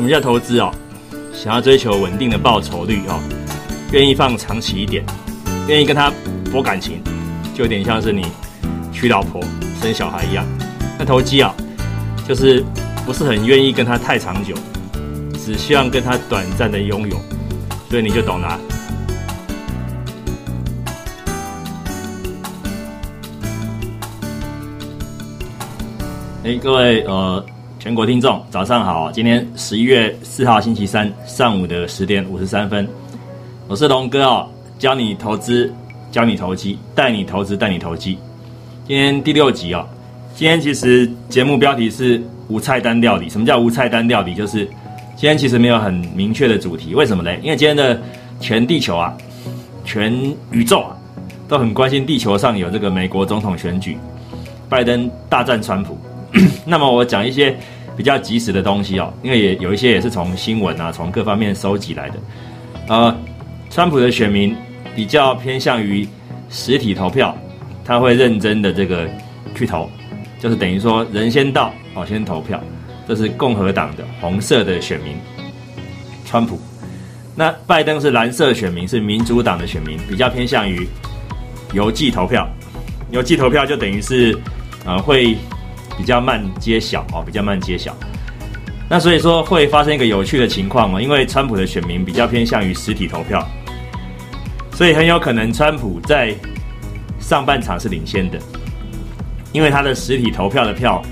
[0.00, 0.72] 什么叫投资哦？
[1.30, 3.20] 想要追求稳定的报酬率哦，
[3.92, 5.04] 愿意放长期一点，
[5.68, 6.10] 愿意跟他
[6.50, 7.02] 博感情，
[7.54, 8.24] 就有点像是你
[8.90, 9.42] 娶老婆
[9.78, 10.46] 生小孩一样。
[10.98, 11.54] 那投机啊，
[12.26, 12.64] 就是
[13.04, 14.54] 不是很愿意跟他太长久，
[15.34, 17.20] 只希望跟他短暂的拥有，
[17.90, 18.58] 所以你就懂了。
[26.42, 27.44] 哎，各位呃。
[27.80, 29.10] 全国听众，早上好！
[29.10, 32.86] 今天十一月四号星期三上午的十点五十三分，
[33.68, 34.46] 我是龙哥哦，
[34.78, 35.72] 教你投资，
[36.12, 38.18] 教你投机，带你投资，带你投机。
[38.86, 39.88] 今天第六集哦，
[40.34, 43.30] 今天其实节目标题是无菜单料理。
[43.30, 44.34] 什么叫无菜单料理？
[44.34, 44.66] 就是
[45.16, 46.94] 今天其实没有很明确的主题。
[46.94, 47.40] 为什么嘞？
[47.42, 47.98] 因为今天的
[48.40, 49.16] 全地球啊，
[49.86, 50.12] 全
[50.50, 50.94] 宇宙啊，
[51.48, 53.96] 都很关心地球上有这个美国总统选举，
[54.68, 55.98] 拜登大战川普。
[56.64, 57.56] 那么我讲一些
[57.96, 62.16] 比较及时的东西哦，因为也有一些也是从新闻啊，从各方面收集来的。
[62.88, 63.16] 呃，
[63.68, 64.56] 川普的选民
[64.94, 66.06] 比较偏向于
[66.48, 67.36] 实体投票，
[67.84, 69.08] 他会认真的这个
[69.54, 69.90] 去投，
[70.38, 72.60] 就是等于说人先到哦，先投票。
[73.08, 75.16] 这是共和党的红色的选民，
[76.24, 76.60] 川普。
[77.34, 80.86] 那拜登是蓝色选民，是民主党的选民，比较偏向于
[81.72, 82.48] 邮寄投票。
[83.10, 84.38] 邮寄投票就等于是
[84.86, 85.36] 呃会。
[86.00, 87.94] 比较慢揭晓哦，比较慢揭晓。
[88.88, 93.46] 那所以说会发生一个有趣的情况哦，因为川普的选民比较偏向于实体投票，
[94.72, 96.34] 所以很有可能川普在
[97.20, 98.38] 上半场是领先的，
[99.52, 101.02] 因为他的实体投票的票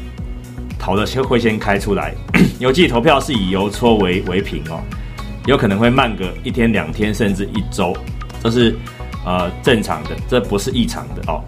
[0.78, 2.14] 投的先会先开出来，
[2.58, 4.80] 邮寄投票是以邮戳为为凭哦，
[5.44, 7.94] 有可能会慢个一天两天甚至一周，
[8.42, 8.74] 这是
[9.26, 11.44] 呃正常的，这不是异常的哦。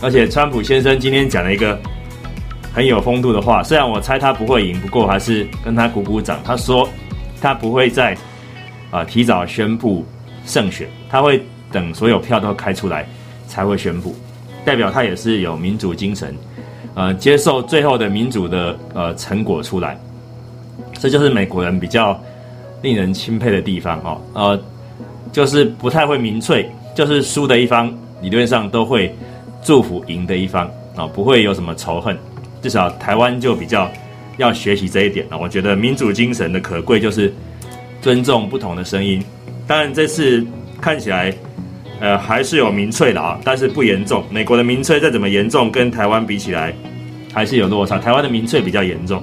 [0.00, 1.76] 而且川普先生今天讲了一个。
[2.76, 6.38] 很有风度的话，虽然我猜他不会赢，不过还是跟他鼓鼓掌。
[6.44, 6.86] 他说
[7.40, 8.14] 他不会再
[8.90, 10.04] 啊提早宣布
[10.44, 13.08] 胜选，他会等所有票都开出来
[13.46, 14.14] 才会宣布，
[14.62, 16.36] 代表他也是有民主精神，
[16.94, 19.98] 呃，接受最后的民主的呃成果出来。
[21.00, 22.20] 这就是美国人比较
[22.82, 24.60] 令人钦佩的地方哦，呃，
[25.32, 27.90] 就是不太会民粹，就是输的一方
[28.20, 29.16] 理论上都会
[29.62, 32.14] 祝福赢的一方啊，不会有什么仇恨。
[32.66, 33.88] 至少台湾就比较
[34.38, 37.32] 要学习这一点了，我觉得民主精神的可贵就是
[38.02, 39.22] 尊重不同的声音。
[39.68, 40.44] 当然这次
[40.80, 41.32] 看起来，
[42.00, 44.24] 呃，还是有民粹的啊，但是不严重。
[44.32, 46.74] 美国的民粹再怎么严重，跟台湾比起来
[47.32, 48.00] 还是有落差。
[48.00, 49.22] 台湾的民粹比较严重。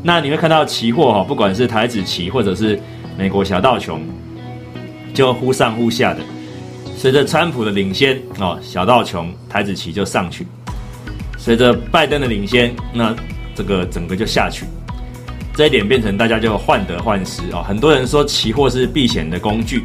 [0.00, 2.78] 那你会看到期货哈，不管是台子期或者是
[3.18, 4.00] 美国小道琼，
[5.12, 6.20] 就忽上忽下的。
[6.96, 10.46] 随着川普的领先哦，小道琼台子期就上去。
[11.44, 13.14] 随着拜登的领先，那
[13.54, 14.64] 这个整个就下去，
[15.52, 17.62] 这一点变成大家就患得患失啊！
[17.68, 19.84] 很多人说期货是避险的工具，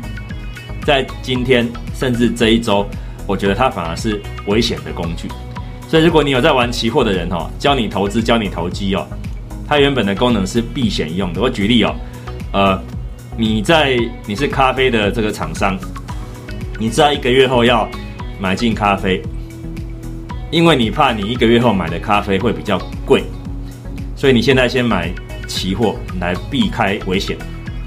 [0.85, 2.87] 在今天甚至这一周，
[3.27, 5.27] 我觉得它反而是危险的工具。
[5.89, 9.05] 所以如果你有在玩期货的人哦，教你投资，教你投机哦，
[9.67, 11.41] 它原本的功能是避险用的。
[11.41, 11.93] 我举例哦，
[12.53, 12.81] 呃，
[13.35, 15.77] 你在你是咖啡的这个厂商，
[16.79, 17.85] 你知道一个月后要
[18.39, 19.21] 买进咖啡。
[20.51, 23.23] 因为你怕你一个月后买的咖啡会比较贵，
[24.15, 25.11] 所以你现在先买
[25.47, 27.37] 期货来避开危险，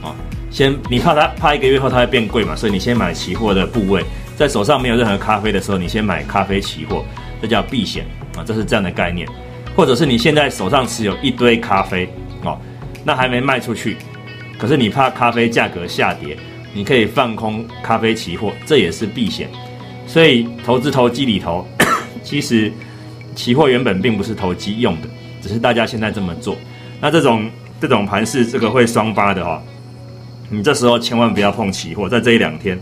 [0.02, 0.14] 啊，
[0.50, 4.04] 先你怕它怕一个月后它会变贵嘛，所以你先买期货的部位，
[4.36, 7.04] 在手上没有任何咖啡的时候，你先买咖啡期货，
[7.40, 8.04] 这叫避险。
[8.34, 9.28] 啊，这是这样的概念，
[9.76, 12.08] 或者是你现在手上持有一堆咖啡，
[12.44, 12.58] 哦，
[13.04, 13.98] 那还没卖出去，
[14.58, 16.34] 可是你怕咖啡价格下跌，
[16.72, 19.50] 你可以放空咖啡期货，这也是避险，
[20.06, 21.68] 所以投资投机里头。
[22.22, 22.70] 其实，
[23.34, 25.08] 期货原本并不是投机用的，
[25.40, 26.56] 只是大家现在这么做。
[27.00, 27.50] 那这种
[27.80, 29.62] 这种盘是这个会双发的哈，
[30.50, 32.78] 你这时候千万不要碰期货，在这一两天，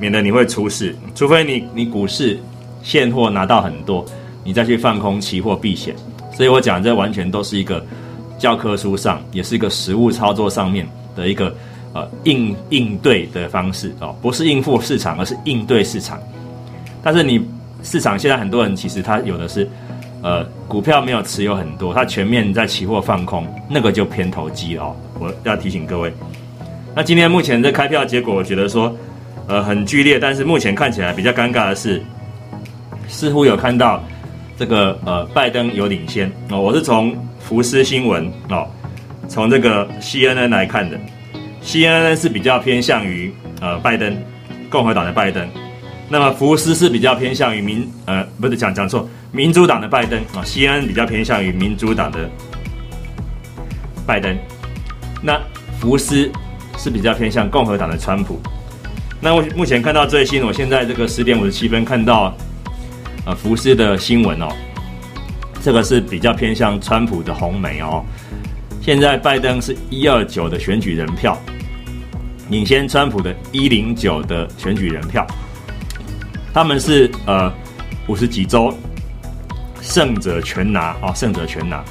[0.00, 0.96] 免得你会出事。
[1.14, 2.38] 除非你你股市
[2.82, 4.04] 现货拿到很多，
[4.42, 5.94] 你再去放空期货避险。
[6.32, 7.84] 所以我讲这完全都是一个
[8.38, 11.54] 教科书上，也是一个实物操作上面的一个
[11.92, 16.18] 呃应应对的方式哦，不是应付市场，而是应对市场。
[17.02, 17.40] 但是你。
[17.84, 19.68] 市场现在很多人其实他有的是，
[20.22, 24.96] 呃，股票没有持有很多，他全面在期货放空，那个就偏投机哦。
[25.20, 26.12] 我要提醒各位，
[26.96, 28.92] 那今天目前的开票结果，我觉得说，
[29.46, 32.02] 呃，很剧烈，但是目前看起来比较尴尬的是，
[33.06, 34.02] 似乎有看到
[34.56, 36.58] 这个呃，拜登有领先哦。
[36.58, 38.66] 我是从福斯新闻哦，
[39.28, 40.98] 从这个 CNN 来看的
[41.62, 43.30] ，CNN 是比较偏向于
[43.60, 44.16] 呃拜登，
[44.70, 45.46] 共和党的拜登。
[46.08, 52.28] 那么福斯是比较偏向于民呃不是讲讲错民主党的拜登啊，西安比较偏向于民主党的
[54.06, 54.36] 拜登。
[55.22, 55.40] 那
[55.80, 56.30] 福斯
[56.76, 58.38] 是比较偏向共和党的川普。
[59.20, 62.36] 那我目前看到最新，我现在这个十点五十七分看到，
[63.24, 64.48] 呃，福斯的新闻哦，
[65.62, 68.04] 这个是比较偏向川普的红媒哦。
[68.82, 71.40] 现在拜登是一二九的选举人票，
[72.50, 75.26] 领先川普的一零九的选举人票。
[76.54, 77.52] 他们是呃
[78.06, 78.72] 五十几州
[79.82, 81.84] 胜者全拿啊，胜者全拿。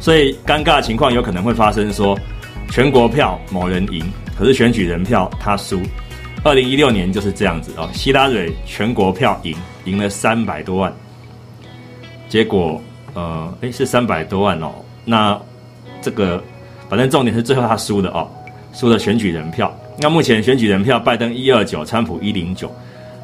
[0.00, 2.18] 所以尴尬的情况有可能会发生，说
[2.70, 4.04] 全国票某人赢，
[4.36, 5.80] 可是选举人票他输。
[6.42, 10.92] 二零一六年就是这样子哦，希拉蕊全国票赢，赢了三百多万，
[12.28, 12.82] 结果
[13.14, 14.70] 呃，诶是三百多万哦。
[15.06, 15.40] 那
[16.02, 16.42] 这个
[16.90, 18.28] 反正重点是最后他输的哦，
[18.74, 19.74] 输了选举人票。
[19.98, 22.70] 那目前选举人票，拜登一二九，川普一零九，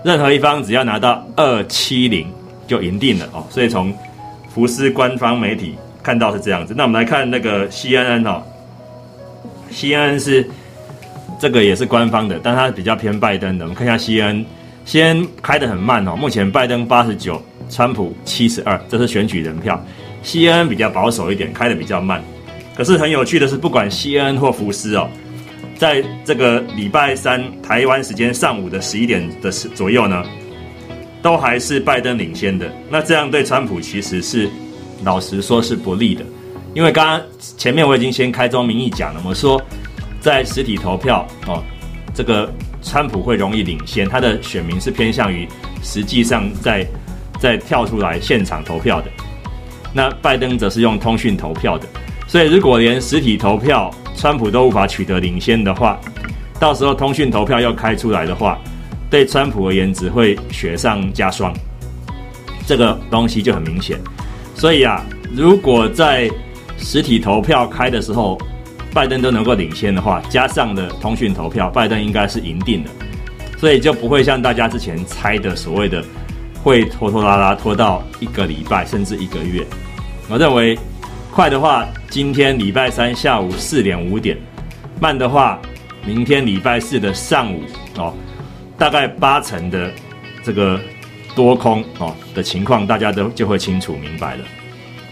[0.04, 2.26] 任何一方只要拿到二七零
[2.66, 3.46] 就赢定了哦。
[3.50, 3.94] 所以从
[4.48, 6.74] 福斯官方媒体看到是这样子。
[6.76, 8.42] 那我们来看那个 CNN 哦
[9.72, 10.48] ，CNN 是。
[11.38, 13.64] 这个也是官方的，但它比较偏拜登的。
[13.64, 16.14] 我们看一下 C N，C N 开的很慢哦。
[16.14, 19.82] 目前拜登八十九，川普七十二，这是选举人票。
[20.22, 22.22] C N 比较保守一点，开的比较慢。
[22.76, 25.08] 可是很有趣的是，不管 C N 或福斯哦，
[25.80, 30.22] 在这个礼拜三台湾时间上午的十一点的时左右呢，
[31.22, 32.70] 都还是拜登领先的。
[32.90, 34.46] 那这样对川普其实是
[35.04, 36.22] 老实说是不利的，
[36.74, 37.22] 因为刚刚
[37.56, 39.58] 前面我已经先开宗明义讲了，我说。
[40.20, 41.64] 在实体投票哦，
[42.14, 45.48] 这个川普会容易领先，他的选民是偏向于
[45.82, 46.86] 实际上在
[47.38, 49.10] 在跳出来现场投票的。
[49.94, 51.86] 那拜登则是用通讯投票的，
[52.28, 55.98] 所以如果连实体投票川普都无法取得领先的话，
[56.58, 58.58] 到时候通讯投票要开出来的话，
[59.08, 61.54] 对川普而言只会雪上加霜。
[62.66, 63.98] 这个东西就很明显。
[64.54, 65.02] 所以啊，
[65.34, 66.30] 如果在
[66.76, 68.38] 实体投票开的时候，
[68.92, 72.90] 拜登都能够领先的话，加上的通讯投票，拜登应该是赢定了，
[73.56, 76.04] 所以就不会像大家之前猜的所谓的
[76.62, 79.64] 会拖拖拉拉拖到一个礼拜甚至一个月。
[80.28, 80.78] 我认为
[81.32, 84.36] 快的话，今天礼拜三下午四点五点；
[85.00, 85.60] 慢的话，
[86.04, 87.62] 明天礼拜四的上午
[87.96, 88.12] 哦，
[88.76, 89.92] 大概八成的
[90.42, 90.78] 这个
[91.34, 94.44] 多空哦的情况，大家都就会清楚明白了。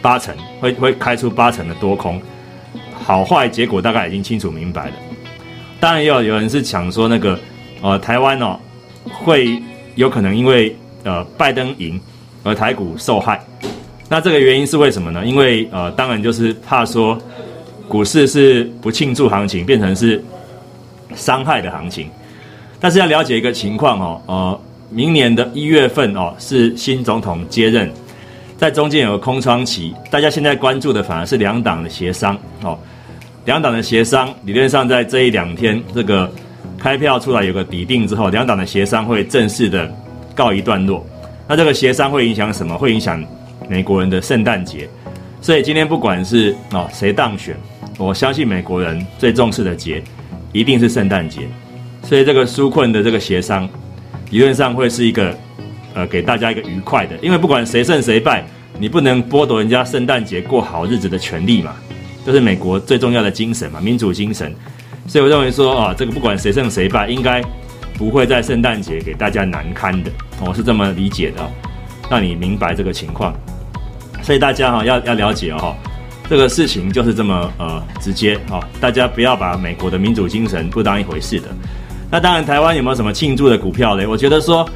[0.03, 2.21] 八成会会开出八成的多空。
[3.05, 4.93] 好坏结果大概已经清楚明白了，
[5.81, 7.39] 当然也有有人是想说那个，
[7.81, 8.59] 呃，台湾哦
[9.05, 9.63] 会
[9.95, 11.99] 有可能因为呃拜登赢
[12.43, 13.41] 而台股受害，
[14.09, 15.25] 那这个原因是为什么呢？
[15.27, 17.19] 因为呃当然就是怕说
[17.87, 20.23] 股市是不庆祝行情，变成是
[21.15, 22.09] 伤害的行情，
[22.81, 24.61] 但是要了解一个情况哦，呃，
[24.91, 27.91] 明年的一月份哦是新总统接任，
[28.57, 32.79] 在中间有个空窗期，大家现在关注的反而是两党的协商哦。
[33.45, 36.31] 两党的协商理论上在这一两天，这个
[36.79, 39.91] 开票出来有个底定之后，两党的协商会正式的
[40.35, 41.07] 告一段落。
[41.47, 42.77] 那这个协商会影响什么？
[42.77, 43.25] 会影响
[43.69, 44.89] 美国人的圣诞节。
[45.41, 47.57] 所以今天不管是哦谁当选，
[47.97, 50.03] 我相信美国人最重视的节
[50.53, 51.49] 一定是圣诞节。
[52.03, 53.69] 所以这个纾困的这个协商，
[54.31, 55.37] 理论上会是一个
[55.95, 58.45] 呃给大家一个愉快的，因为不管谁胜谁败，
[58.79, 61.75] 你不能剥夺人家圣诞节过好日子的权利嘛。
[62.27, 64.55] 这是美国最重要的精神嘛，民主精神。
[65.07, 67.43] 所以我认为说啊，这个不管谁胜谁败，应该
[67.95, 70.11] 不会在圣诞节给大家难堪的。
[70.45, 71.51] 我是这么理解的，
[72.11, 73.35] 让你明白这个情况。
[74.23, 75.75] 所以大家哈要要了解哦，
[76.29, 81.49] 这个事情就是这么呃直接哈，大家不要把美国的民主精神不当一回事的。
[82.11, 84.07] 那当然，台湾有没有什么庆祝的股票嘞？
[84.07, 84.69] 我觉得说，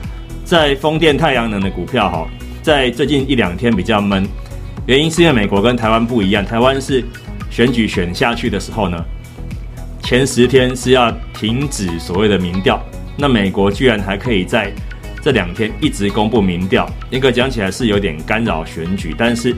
[0.45, 2.29] 在风电、太阳能的股票哈，
[2.63, 4.27] 在最近一两天比较闷，
[4.87, 7.05] 原因是因为美国跟台湾不一样，台湾是。
[7.51, 9.05] 选举选下去的时候呢，
[10.03, 12.83] 前十天是要停止所谓的民调。
[13.15, 14.73] 那美国居然还可以在
[15.23, 19.55] 这两天一直公布民调，严格讲起来是有点干扰选举，但是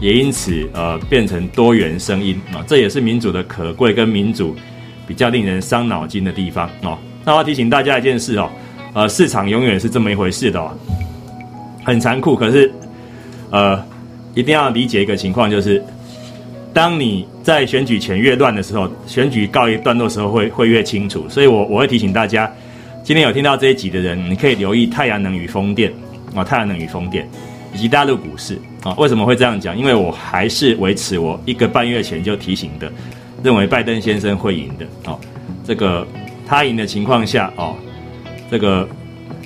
[0.00, 4.56] 也因此呃变成多元声音啊，这也是民主的可贵跟民主
[5.06, 6.96] 比较令人伤脑筋的地方哦。
[7.24, 8.48] 那我要提醒大家一件事哦，
[8.94, 10.70] 呃，市场永远是这么一回事的哦，
[11.84, 12.72] 很残酷，可是
[13.50, 13.84] 呃
[14.34, 15.82] 一定要理解一个情况就是。
[16.74, 21.28] 当你在选举前越乱的时候，选举告一段落的时候会会越清楚。
[21.28, 22.50] 所以，我我会提醒大家，
[23.04, 25.92] 今天有听到这一集的人，你可以留意太阳能与风电
[26.34, 27.28] 啊，太阳能与风电
[27.74, 28.94] 以及大陆股市啊。
[28.94, 29.76] 为什么会这样讲？
[29.76, 32.90] 因为我还是维持我一个半月前就提醒的，
[33.42, 35.18] 认为拜登先生会赢的哦。
[35.64, 36.06] 这个
[36.46, 37.76] 他赢的情况下哦，
[38.48, 38.88] 这个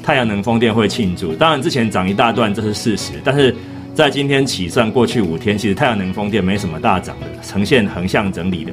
[0.02, 1.34] 太阳能风电会庆祝。
[1.34, 3.54] 当然之前涨一大段这是事实，但是。
[3.96, 8.70] 在今天起算过去五天，其实太阳能风电没什么大涨的，呈现横向整理的。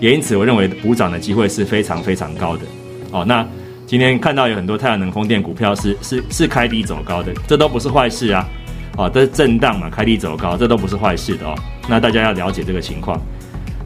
[0.00, 2.64] 也因此我认为补涨的机会是非常非常高的。
[3.12, 3.46] 哦，那
[3.90, 8.48] 今天看到有很多太阳能风电股票是是是开低走高的，这都不是坏事啊。
[8.96, 11.56] 哦，这是震荡嘛，开低走高，这都不是坏事的哦。
[11.88, 13.20] 那大家要了解这个情况。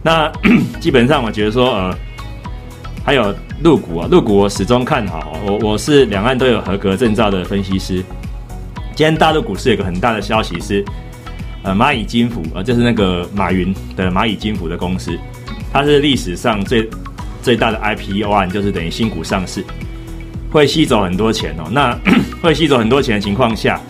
[0.02, 0.30] 那
[0.78, 1.98] 基本上我觉得说，呃，
[3.02, 5.38] 还有陆股啊，陆股我始终看好。
[5.42, 8.04] 我我是两岸都有合格证照的分析师。
[8.94, 10.84] 今天大陆股市有个很大的消息是，
[11.62, 15.18] 呃，蚂蚁金服啊，就是那个马云的蚂蚁金服的公司，
[15.72, 16.90] 它是历史上最
[17.40, 19.64] 最大的 IPO 案，就是等于新股上市，
[20.54, 21.64] 会吸走很多钱哦。
[21.70, 21.98] 那
[22.40, 23.80] 会吸走很多钱的情况下，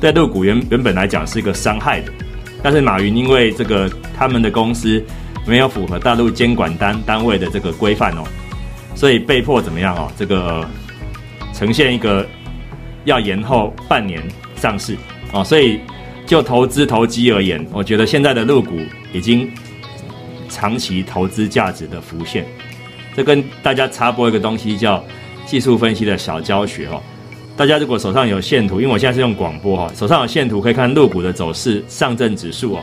[0.00, 2.12] 对陆股原原本来讲是一个伤害的，
[2.62, 5.04] 但是马云因为这个他们的公司。
[5.46, 8.22] 没有符合大陆监管单单位的这个规范哦，
[8.94, 10.12] 所以被迫怎么样哦？
[10.14, 10.68] 这个
[11.54, 12.26] 呈现一个
[13.06, 14.22] 要延后半年
[14.56, 14.94] 上市
[15.32, 15.80] 哦，所以
[16.26, 18.78] 就投资投机而言，我觉得现在的入股
[19.10, 19.50] 已经
[20.50, 22.44] 长期投资价值的浮现。
[23.16, 25.02] 这跟大家插播一个东西叫
[25.48, 27.02] 技术分析的小教学哦。
[27.56, 32.82] 大家如果手上有线图，因为我现在是用广播哈，手上有线图可以看入股的走势，上证指数哦。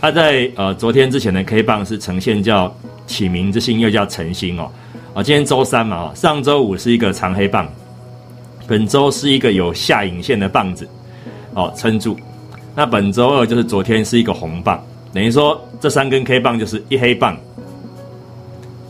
[0.00, 2.76] 它在呃昨天之前的 K 棒是呈现叫
[3.06, 4.70] 启明之星，又叫晨星哦。
[5.14, 7.66] 啊，今天周三嘛，上周五是一个长黑棒，
[8.66, 10.86] 本周是一个有下影线的棒子
[11.54, 12.18] 哦撑住。
[12.74, 17.34] 那本周二就是昨天是一个红棒，等于说这三根 K 棒就是一黑棒、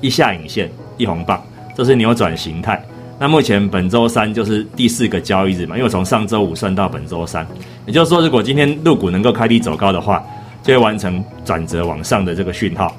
[0.01, 1.41] 一下影线、一红棒，
[1.77, 2.83] 这是扭转形态。
[3.19, 7.47] 那目前本周三就是第四个交易日嘛，因为从上周五算到本周三，
[7.87, 10.25] 也就是说，如果今天入股能够开低走高的话。
[10.63, 12.93] 就会完成转折往上的这个讯号，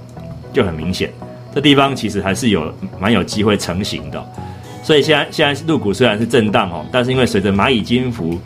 [0.54, 1.12] 就很明显。
[1.54, 4.26] 这地方其实还是有蛮有机会成型的。
[4.82, 8.40] 所以现在现在入股虽然是震荡哦，但是因为随着蚂蚁金服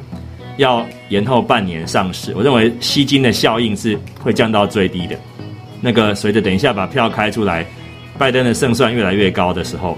[0.57, 5.15] 要延后半年上市，我认为吸金的效应是会降到最低的。
[5.81, 7.63] 那个随着等一下把票开出来，
[8.17, 9.95] 拜登的胜算越来越高的时候，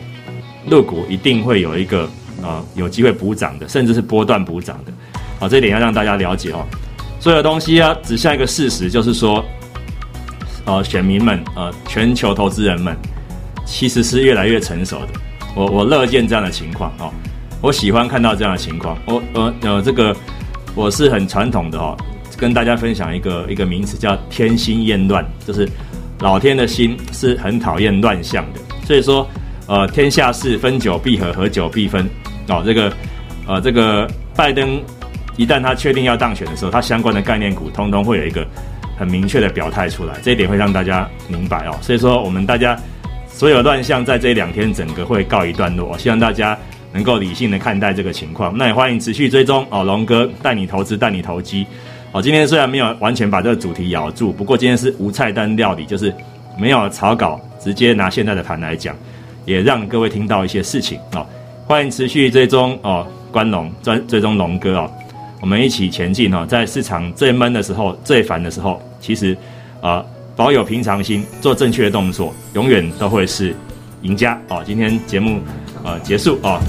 [0.70, 2.10] 入股一定会有一个
[2.41, 4.91] 啊有机会补涨的，甚至是波段补涨的。
[5.39, 6.65] 好，这一点要让大家了解哦。
[7.20, 9.43] 所有东西啊，指向一个事实，就是说，
[10.65, 12.96] 呃，选民们，呃，全球投资人们，
[13.65, 15.08] 其实是越来越成熟的。
[15.55, 17.12] 我我乐见这样的情况哦，
[17.62, 18.98] 我喜欢看到这样的情况。
[19.05, 20.15] 我呃呃，这个
[20.75, 21.96] 我是很传统的哦，
[22.38, 25.67] 跟大家分享一个一个名词叫天心厌乱，就是
[26.20, 28.60] 老天的心是很讨厌乱象的。
[28.86, 29.25] 所以说，
[29.67, 32.10] 呃，天下事分久必合，合久必分。
[32.48, 32.93] 哦，这个
[33.48, 34.82] 呃，这个拜登。
[35.36, 38.46] 一旦他确定要当选的时候，他相关的概念股通通会有一个
[38.96, 41.75] 很明确的表态出来，这一点会让大家明白哦。
[41.82, 42.77] 所以说，我们大家
[43.27, 46.55] 所有乱象在这两天整个会告一段落，希望大家
[46.91, 48.55] 能够理性的看待这个情况。
[48.55, 51.65] 那也欢迎持续追踪哦，龙哥带你投资，带你投机。
[52.12, 56.13] 哦，今天虽然没有完全把这个主题咬住，不过今天是无菜单料理，就是
[56.60, 58.96] 没有草稿，直接拿现在的盘来讲，
[59.45, 61.25] 也让各位听到一些事情哦。
[61.65, 64.91] 欢迎持续追踪哦，关龙追追踪龙哥哦。
[65.41, 69.35] 我们一起前进哈，在市场最闷的时候、最烦的时候，其实，
[69.81, 73.55] 呃，保有平常心，做正确的动作，永远都会是
[74.03, 74.63] 赢家哦。
[74.65, 75.39] 今天节目
[75.83, 76.59] 呃结束哦，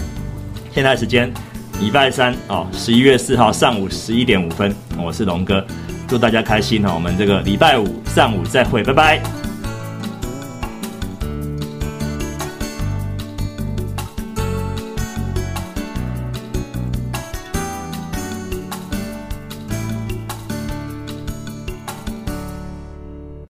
[0.73, 1.33] 现在时间
[1.81, 5.65] 礼拜三哦，十一月四号上午十一点五分，我是龙哥，
[6.09, 6.93] 祝大家开心哈。
[6.93, 9.44] 我们这个礼拜五上午再会，拜拜。